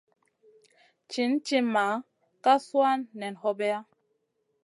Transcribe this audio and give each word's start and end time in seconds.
Cina 1.09 1.37
timma 1.45 1.85
ka 2.43 2.53
suanu 2.65 3.05
nen 3.19 3.33
hobeya. 3.41 3.79